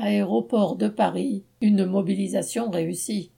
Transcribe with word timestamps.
Aéroport 0.00 0.76
de 0.76 0.86
Paris, 0.86 1.42
une 1.60 1.84
mobilisation 1.84 2.70
réussie. 2.70 3.32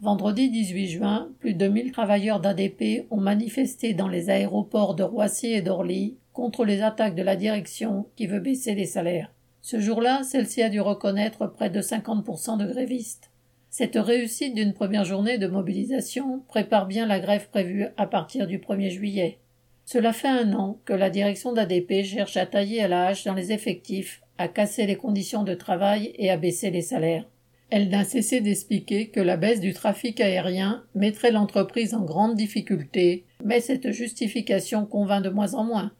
Vendredi 0.00 0.50
18 0.50 0.88
juin, 0.88 1.28
plus 1.38 1.54
de 1.54 1.68
1000 1.68 1.92
travailleurs 1.92 2.40
d'ADP 2.40 3.06
ont 3.12 3.20
manifesté 3.20 3.94
dans 3.94 4.08
les 4.08 4.28
aéroports 4.28 4.96
de 4.96 5.04
Roissy 5.04 5.52
et 5.52 5.62
d'Orly 5.62 6.16
contre 6.32 6.64
les 6.64 6.82
attaques 6.82 7.14
de 7.14 7.22
la 7.22 7.36
direction 7.36 8.06
qui 8.16 8.26
veut 8.26 8.40
baisser 8.40 8.74
les 8.74 8.86
salaires. 8.86 9.32
Ce 9.60 9.78
jour-là, 9.78 10.24
celle-ci 10.24 10.60
a 10.60 10.70
dû 10.70 10.80
reconnaître 10.80 11.46
près 11.46 11.70
de 11.70 11.80
50% 11.80 12.58
de 12.58 12.66
grévistes. 12.66 13.30
Cette 13.70 13.94
réussite 13.94 14.56
d'une 14.56 14.74
première 14.74 15.04
journée 15.04 15.38
de 15.38 15.46
mobilisation 15.46 16.40
prépare 16.48 16.86
bien 16.86 17.06
la 17.06 17.20
grève 17.20 17.48
prévue 17.48 17.86
à 17.96 18.08
partir 18.08 18.48
du 18.48 18.58
1er 18.58 18.90
juillet. 18.90 19.38
Cela 19.84 20.12
fait 20.12 20.26
un 20.26 20.52
an 20.54 20.80
que 20.84 20.94
la 20.94 21.10
direction 21.10 21.52
d'ADP 21.52 22.02
cherche 22.02 22.36
à 22.36 22.46
tailler 22.46 22.82
à 22.82 22.88
la 22.88 23.06
hache 23.06 23.22
dans 23.22 23.34
les 23.34 23.52
effectifs 23.52 24.21
à 24.38 24.48
casser 24.48 24.86
les 24.86 24.96
conditions 24.96 25.44
de 25.44 25.54
travail 25.54 26.12
et 26.16 26.30
à 26.30 26.36
baisser 26.36 26.70
les 26.70 26.82
salaires. 26.82 27.26
Elle 27.70 27.88
n'a 27.88 28.04
cessé 28.04 28.40
d'expliquer 28.40 29.08
que 29.08 29.20
la 29.20 29.38
baisse 29.38 29.60
du 29.60 29.72
trafic 29.72 30.20
aérien 30.20 30.84
mettrait 30.94 31.30
l'entreprise 31.30 31.94
en 31.94 32.04
grande 32.04 32.36
difficulté, 32.36 33.24
mais 33.42 33.60
cette 33.60 33.92
justification 33.92 34.84
convainc 34.84 35.24
de 35.24 35.30
moins 35.30 35.54
en 35.54 35.64
moins. 35.64 35.92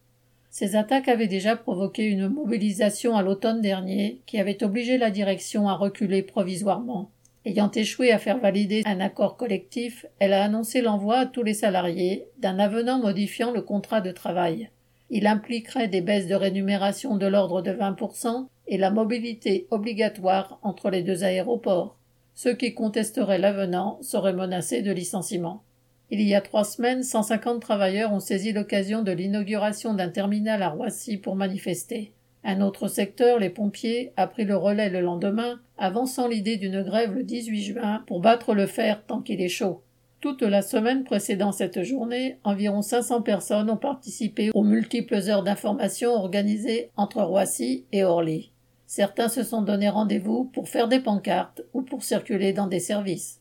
Ces 0.50 0.76
attaques 0.76 1.08
avaient 1.08 1.28
déjà 1.28 1.56
provoqué 1.56 2.04
une 2.04 2.28
mobilisation 2.28 3.16
à 3.16 3.22
l'automne 3.22 3.62
dernier 3.62 4.20
qui 4.26 4.38
avait 4.38 4.62
obligé 4.62 4.98
la 4.98 5.10
direction 5.10 5.66
à 5.66 5.72
reculer 5.72 6.22
provisoirement. 6.22 7.10
Ayant 7.46 7.70
échoué 7.70 8.12
à 8.12 8.18
faire 8.18 8.38
valider 8.38 8.82
un 8.84 9.00
accord 9.00 9.38
collectif, 9.38 10.04
elle 10.18 10.34
a 10.34 10.44
annoncé 10.44 10.82
l'envoi 10.82 11.20
à 11.20 11.26
tous 11.26 11.42
les 11.42 11.54
salariés 11.54 12.26
d'un 12.38 12.58
avenant 12.58 13.00
modifiant 13.00 13.50
le 13.50 13.62
contrat 13.62 14.02
de 14.02 14.10
travail. 14.10 14.68
Il 15.14 15.26
impliquerait 15.26 15.88
des 15.88 16.00
baisses 16.00 16.26
de 16.26 16.34
rémunération 16.34 17.18
de 17.18 17.26
l'ordre 17.26 17.60
de 17.60 17.70
20% 17.70 18.46
et 18.66 18.78
la 18.78 18.90
mobilité 18.90 19.66
obligatoire 19.70 20.58
entre 20.62 20.88
les 20.88 21.02
deux 21.02 21.22
aéroports. 21.22 21.98
Ceux 22.34 22.54
qui 22.54 22.72
contesteraient 22.72 23.36
l'avenant 23.36 23.98
seraient 24.00 24.32
menacés 24.32 24.80
de 24.80 24.90
licenciement. 24.90 25.64
Il 26.08 26.22
y 26.22 26.34
a 26.34 26.40
trois 26.40 26.64
semaines, 26.64 27.02
150 27.02 27.60
travailleurs 27.60 28.14
ont 28.14 28.20
saisi 28.20 28.52
l'occasion 28.52 29.02
de 29.02 29.12
l'inauguration 29.12 29.92
d'un 29.92 30.08
terminal 30.08 30.62
à 30.62 30.70
Roissy 30.70 31.18
pour 31.18 31.36
manifester. 31.36 32.14
Un 32.42 32.62
autre 32.62 32.88
secteur, 32.88 33.38
les 33.38 33.50
pompiers, 33.50 34.14
a 34.16 34.26
pris 34.26 34.46
le 34.46 34.56
relais 34.56 34.88
le 34.88 35.02
lendemain, 35.02 35.60
avançant 35.76 36.26
l'idée 36.26 36.56
d'une 36.56 36.82
grève 36.82 37.12
le 37.12 37.22
18 37.22 37.62
juin 37.62 38.02
pour 38.06 38.20
battre 38.20 38.54
le 38.54 38.66
fer 38.66 39.04
tant 39.06 39.20
qu'il 39.20 39.42
est 39.42 39.50
chaud. 39.50 39.82
Toute 40.22 40.42
la 40.42 40.62
semaine 40.62 41.02
précédant 41.02 41.50
cette 41.50 41.82
journée, 41.82 42.38
environ 42.44 42.80
500 42.80 43.22
personnes 43.22 43.68
ont 43.68 43.76
participé 43.76 44.52
aux 44.54 44.62
multiples 44.62 45.16
heures 45.16 45.42
d'information 45.42 46.12
organisées 46.12 46.90
entre 46.96 47.20
Roissy 47.22 47.86
et 47.90 48.04
Orly. 48.04 48.52
Certains 48.86 49.28
se 49.28 49.42
sont 49.42 49.62
donné 49.62 49.88
rendez-vous 49.88 50.44
pour 50.44 50.68
faire 50.68 50.86
des 50.86 51.00
pancartes 51.00 51.62
ou 51.74 51.82
pour 51.82 52.04
circuler 52.04 52.52
dans 52.52 52.68
des 52.68 52.78
services. 52.78 53.40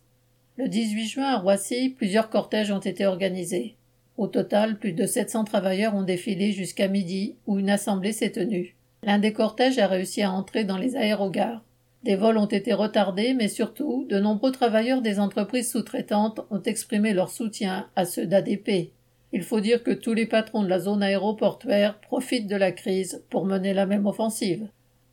Le 0.57 0.67
18 0.67 1.05
juin 1.05 1.27
à 1.27 1.37
Roissy, 1.37 1.89
plusieurs 1.95 2.31
cortèges 2.31 2.71
ont 2.71 2.79
été 2.79 3.05
organisés. 3.05 3.75
Au 4.17 4.25
total, 4.25 4.79
plus 4.79 4.93
de 4.93 5.05
700 5.05 5.43
travailleurs 5.43 5.93
ont 5.93 6.01
défilé 6.01 6.51
jusqu'à 6.51 6.87
midi 6.87 7.35
où 7.45 7.59
une 7.59 7.69
assemblée 7.69 8.11
s'est 8.11 8.31
tenue. 8.31 8.75
L'un 9.03 9.19
des 9.19 9.33
cortèges 9.33 9.77
a 9.77 9.85
réussi 9.85 10.23
à 10.23 10.31
entrer 10.31 10.63
dans 10.63 10.77
les 10.77 10.95
aérogares. 10.95 11.61
Des 12.03 12.15
vols 12.15 12.37
ont 12.37 12.47
été 12.47 12.73
retardés, 12.73 13.33
mais 13.33 13.47
surtout, 13.47 14.05
de 14.09 14.19
nombreux 14.19 14.51
travailleurs 14.51 15.01
des 15.01 15.19
entreprises 15.19 15.71
sous-traitantes 15.71 16.41
ont 16.49 16.61
exprimé 16.63 17.13
leur 17.13 17.29
soutien 17.29 17.87
à 17.95 18.05
ceux 18.05 18.25
d'ADP. 18.25 18.91
Il 19.33 19.43
faut 19.43 19.59
dire 19.59 19.83
que 19.83 19.91
tous 19.91 20.13
les 20.13 20.25
patrons 20.25 20.63
de 20.63 20.67
la 20.67 20.79
zone 20.79 21.03
aéroportuaire 21.03 21.99
profitent 21.99 22.47
de 22.47 22.55
la 22.55 22.71
crise 22.71 23.23
pour 23.29 23.45
mener 23.45 23.73
la 23.73 23.85
même 23.85 24.07
offensive. 24.07 24.67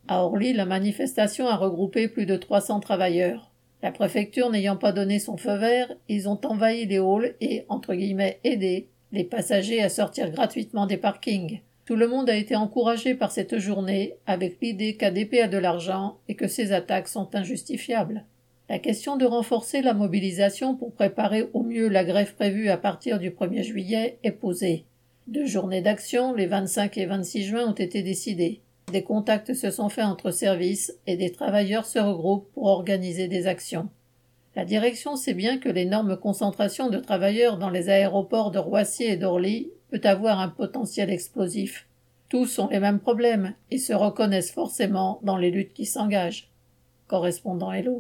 À 0.09 0.25
Orly, 0.25 0.55
la 0.55 0.65
manifestation 0.65 1.47
a 1.47 1.57
regroupé 1.57 2.09
plus 2.09 2.25
de 2.25 2.37
300 2.37 2.81
travailleurs. 2.81 3.51
La 3.83 3.93
préfecture 3.93 4.51
n'ayant 4.51 4.77
pas 4.77 4.93
donné 4.93 5.19
son 5.19 5.37
feu 5.37 5.57
vert, 5.57 5.93
ils 6.09 6.29
ont 6.29 6.41
envahi 6.45 6.87
les 6.87 6.99
halls 6.99 7.37
et, 7.41 7.65
entre 7.69 7.95
guillemets, 7.95 8.41
aidé 8.43 8.89
les 9.13 9.25
passagers 9.25 9.83
à 9.83 9.89
sortir 9.89 10.31
gratuitement 10.31 10.87
des 10.87 10.97
parkings. 10.97 11.61
Tout 11.89 11.97
le 11.97 12.07
monde 12.07 12.29
a 12.29 12.37
été 12.37 12.55
encouragé 12.55 13.15
par 13.15 13.33
cette 13.33 13.57
journée 13.57 14.17
avec 14.27 14.59
l'idée 14.61 14.97
qu'ADP 14.97 15.37
a 15.45 15.49
de 15.49 15.57
l'argent 15.57 16.19
et 16.29 16.35
que 16.35 16.47
ces 16.47 16.73
attaques 16.73 17.09
sont 17.09 17.35
injustifiables. 17.35 18.27
La 18.69 18.79
question 18.79 19.17
de 19.17 19.25
renforcer 19.25 19.81
la 19.81 19.95
mobilisation 19.95 20.75
pour 20.75 20.93
préparer 20.93 21.49
au 21.55 21.63
mieux 21.63 21.89
la 21.89 22.05
grève 22.05 22.35
prévue 22.35 22.69
à 22.69 22.77
partir 22.77 23.19
du 23.19 23.31
1er 23.31 23.63
juillet 23.63 24.19
est 24.23 24.33
posée. 24.33 24.85
Deux 25.29 25.47
journées 25.47 25.81
d'action, 25.81 26.35
les 26.35 26.45
25 26.45 26.99
et 26.99 27.07
26 27.07 27.45
juin, 27.45 27.67
ont 27.67 27.73
été 27.73 28.03
décidées. 28.03 28.61
Des 28.93 29.03
contacts 29.03 29.55
se 29.55 29.71
sont 29.71 29.89
faits 29.89 30.05
entre 30.05 30.31
services 30.31 30.93
et 31.07 31.17
des 31.17 31.33
travailleurs 31.33 31.87
se 31.87 31.99
regroupent 31.99 32.53
pour 32.53 32.67
organiser 32.67 33.29
des 33.29 33.47
actions. 33.47 33.89
La 34.57 34.67
direction 34.67 35.17
sait 35.17 35.33
bien 35.33 35.57
que 35.57 35.71
l'énorme 35.71 36.19
concentration 36.19 36.91
de 36.91 36.99
travailleurs 36.99 37.57
dans 37.57 37.71
les 37.71 37.89
aéroports 37.89 38.51
de 38.51 38.59
Roissy 38.59 39.05
et 39.05 39.17
d'Orly 39.17 39.71
peut 39.91 40.01
avoir 40.05 40.39
un 40.39 40.49
potentiel 40.49 41.11
explosif. 41.11 41.87
Tous 42.29 42.59
ont 42.59 42.69
les 42.69 42.81
mêmes 42.81 43.01
problèmes 43.01 43.55
et 43.71 43.79
se 43.79 43.93
reconnaissent 43.93 44.53
forcément 44.53 45.19
dans 45.23 45.39
les 45.39 45.51
luttes 45.51 45.73
qui 45.73 45.87
s'engagent. 45.87 46.51
Correspondant 47.07 47.73
Hello. 47.73 47.97